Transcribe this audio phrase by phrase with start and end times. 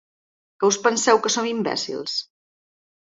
[0.63, 2.17] Què us penseu, que som imbècils?